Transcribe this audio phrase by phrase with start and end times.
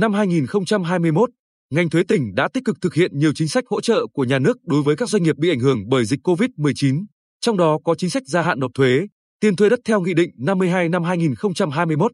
[0.00, 1.30] Năm 2021,
[1.70, 4.38] ngành thuế tỉnh đã tích cực thực hiện nhiều chính sách hỗ trợ của nhà
[4.38, 7.04] nước đối với các doanh nghiệp bị ảnh hưởng bởi dịch COVID-19,
[7.40, 9.06] trong đó có chính sách gia hạn nộp thuế,
[9.40, 12.12] tiền thuê đất theo Nghị định 52 năm 2021.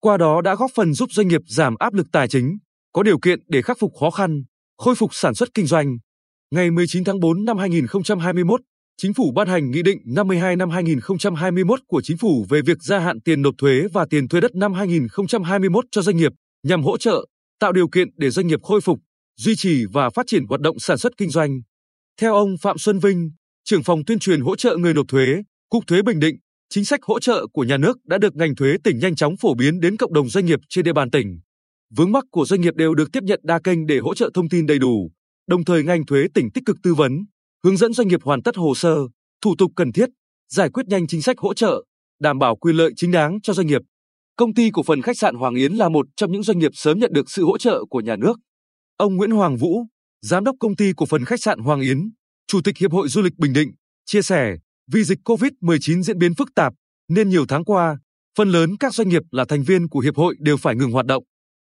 [0.00, 2.58] Qua đó đã góp phần giúp doanh nghiệp giảm áp lực tài chính,
[2.92, 4.42] có điều kiện để khắc phục khó khăn,
[4.78, 5.96] khôi phục sản xuất kinh doanh.
[6.50, 8.60] Ngày 19 tháng 4 năm 2021,
[8.96, 12.98] Chính phủ ban hành Nghị định 52 năm 2021 của Chính phủ về việc gia
[12.98, 16.98] hạn tiền nộp thuế và tiền thuê đất năm 2021 cho doanh nghiệp nhằm hỗ
[16.98, 17.26] trợ,
[17.58, 18.98] tạo điều kiện để doanh nghiệp khôi phục,
[19.36, 21.60] duy trì và phát triển hoạt động sản xuất kinh doanh.
[22.20, 23.30] Theo ông Phạm Xuân Vinh,
[23.64, 25.26] trưởng phòng tuyên truyền hỗ trợ người nộp thuế,
[25.68, 26.36] Cục Thuế Bình Định,
[26.70, 29.54] chính sách hỗ trợ của nhà nước đã được ngành thuế tỉnh nhanh chóng phổ
[29.54, 31.40] biến đến cộng đồng doanh nghiệp trên địa bàn tỉnh.
[31.96, 34.48] Vướng mắc của doanh nghiệp đều được tiếp nhận đa kênh để hỗ trợ thông
[34.48, 35.10] tin đầy đủ,
[35.46, 37.12] đồng thời ngành thuế tỉnh tích cực tư vấn,
[37.64, 38.96] hướng dẫn doanh nghiệp hoàn tất hồ sơ,
[39.42, 40.08] thủ tục cần thiết,
[40.48, 41.84] giải quyết nhanh chính sách hỗ trợ,
[42.20, 43.82] đảm bảo quyền lợi chính đáng cho doanh nghiệp.
[44.36, 46.98] Công ty cổ phần khách sạn Hoàng Yến là một trong những doanh nghiệp sớm
[46.98, 48.34] nhận được sự hỗ trợ của nhà nước.
[48.96, 49.86] Ông Nguyễn Hoàng Vũ,
[50.22, 51.98] giám đốc công ty cổ phần khách sạn Hoàng Yến,
[52.46, 53.72] chủ tịch Hiệp hội Du lịch Bình Định,
[54.06, 54.56] chia sẻ,
[54.92, 56.72] vì dịch COVID-19 diễn biến phức tạp,
[57.08, 57.98] nên nhiều tháng qua,
[58.38, 61.06] phần lớn các doanh nghiệp là thành viên của hiệp hội đều phải ngừng hoạt
[61.06, 61.24] động.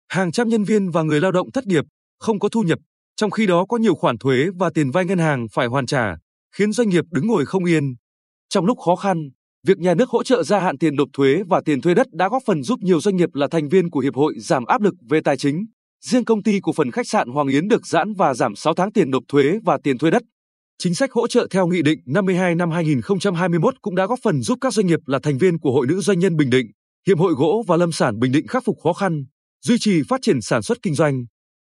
[0.09, 1.85] Hàng trăm nhân viên và người lao động thất nghiệp,
[2.19, 2.79] không có thu nhập,
[3.15, 6.15] trong khi đó có nhiều khoản thuế và tiền vay ngân hàng phải hoàn trả,
[6.55, 7.95] khiến doanh nghiệp đứng ngồi không yên.
[8.49, 9.29] Trong lúc khó khăn,
[9.63, 12.29] việc nhà nước hỗ trợ gia hạn tiền nộp thuế và tiền thuê đất đã
[12.29, 14.93] góp phần giúp nhiều doanh nghiệp là thành viên của hiệp hội giảm áp lực
[15.09, 15.65] về tài chính.
[16.05, 18.91] Riêng công ty cổ phần khách sạn Hoàng Yến được giãn và giảm 6 tháng
[18.91, 20.21] tiền nộp thuế và tiền thuê đất.
[20.77, 24.57] Chính sách hỗ trợ theo Nghị định 52 năm 2021 cũng đã góp phần giúp
[24.61, 26.67] các doanh nghiệp là thành viên của Hội Nữ Doanh nhân Bình Định,
[27.07, 29.25] Hiệp hội Gỗ và Lâm sản Bình Định khắc phục khó khăn,
[29.65, 31.25] duy trì phát triển sản xuất kinh doanh.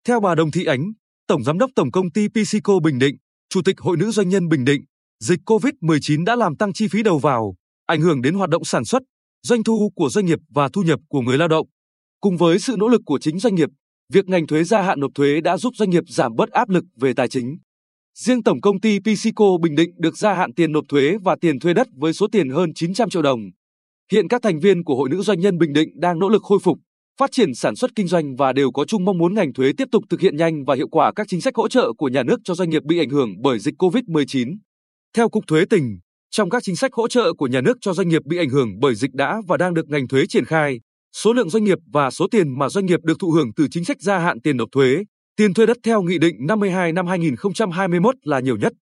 [0.06, 0.92] Theo bà Đồng Thị Ánh,
[1.28, 3.16] Tổng Giám đốc Tổng Công ty Psico Bình Định,
[3.48, 4.84] Chủ tịch Hội Nữ Doanh nhân Bình Định,
[5.20, 7.54] dịch COVID-19 đã làm tăng chi phí đầu vào,
[7.86, 9.02] ảnh hưởng đến hoạt động sản xuất,
[9.42, 11.66] doanh thu của doanh nghiệp và thu nhập của người lao động.
[12.20, 13.68] Cùng với sự nỗ lực của chính doanh nghiệp,
[14.12, 16.84] việc ngành thuế gia hạn nộp thuế đã giúp doanh nghiệp giảm bớt áp lực
[17.00, 17.58] về tài chính.
[18.18, 21.58] Riêng Tổng Công ty Pisico Bình Định được gia hạn tiền nộp thuế và tiền
[21.58, 23.40] thuê đất với số tiền hơn 900 triệu đồng.
[24.12, 26.58] Hiện các thành viên của Hội Nữ Doanh nhân Bình Định đang nỗ lực khôi
[26.62, 26.78] phục,
[27.20, 29.88] phát triển sản xuất kinh doanh và đều có chung mong muốn ngành thuế tiếp
[29.92, 32.40] tục thực hiện nhanh và hiệu quả các chính sách hỗ trợ của nhà nước
[32.44, 34.56] cho doanh nghiệp bị ảnh hưởng bởi dịch COVID-19.
[35.16, 35.98] Theo Cục Thuế tỉnh,
[36.34, 38.80] trong các chính sách hỗ trợ của nhà nước cho doanh nghiệp bị ảnh hưởng
[38.80, 40.80] bởi dịch đã và đang được ngành thuế triển khai,
[41.12, 43.84] số lượng doanh nghiệp và số tiền mà doanh nghiệp được thụ hưởng từ chính
[43.84, 45.04] sách gia hạn tiền nộp thuế,
[45.36, 48.72] tiền thuê đất theo Nghị định 52 năm 2021 là nhiều nhất.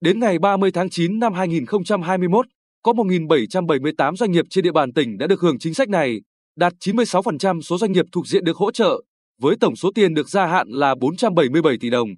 [0.00, 2.46] Đến ngày 30 tháng 9 năm 2021,
[2.82, 6.20] có 1.778 doanh nghiệp trên địa bàn tỉnh đã được hưởng chính sách này,
[6.56, 9.02] đạt 96% số doanh nghiệp thuộc diện được hỗ trợ,
[9.40, 12.08] với tổng số tiền được gia hạn là 477 tỷ đồng.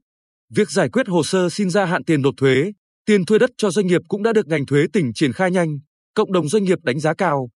[0.55, 2.73] Việc giải quyết hồ sơ xin gia hạn tiền nộp thuế,
[3.07, 5.79] tiền thuê đất cho doanh nghiệp cũng đã được ngành thuế tỉnh triển khai nhanh,
[6.15, 7.49] cộng đồng doanh nghiệp đánh giá cao.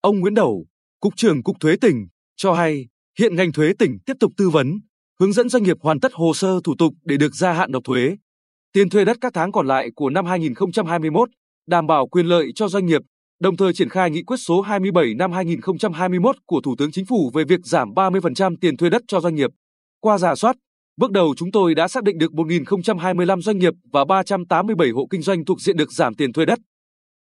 [0.00, 0.66] Ông Nguyễn Đầu,
[1.00, 2.06] Cục trưởng Cục Thuế tỉnh,
[2.36, 2.86] cho hay
[3.18, 4.66] hiện ngành thuế tỉnh tiếp tục tư vấn,
[5.20, 7.84] hướng dẫn doanh nghiệp hoàn tất hồ sơ thủ tục để được gia hạn nộp
[7.84, 8.16] thuế.
[8.72, 11.28] Tiền thuê đất các tháng còn lại của năm 2021,
[11.66, 13.02] đảm bảo quyền lợi cho doanh nghiệp
[13.40, 17.30] đồng thời triển khai nghị quyết số 27 năm 2021 của Thủ tướng Chính phủ
[17.34, 19.50] về việc giảm 30% tiền thuê đất cho doanh nghiệp.
[20.00, 20.56] Qua giả soát,
[20.96, 25.22] bước đầu chúng tôi đã xác định được 1.025 doanh nghiệp và 387 hộ kinh
[25.22, 26.58] doanh thuộc diện được giảm tiền thuê đất.